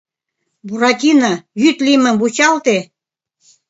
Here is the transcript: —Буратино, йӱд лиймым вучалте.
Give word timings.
—Буратино, 0.67 1.33
йӱд 1.61 1.77
лиймым 1.85 2.15
вучалте. 2.21 2.77